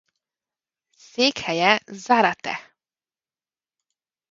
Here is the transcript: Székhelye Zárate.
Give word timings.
Székhelye 0.97 1.79
Zárate. 1.91 2.75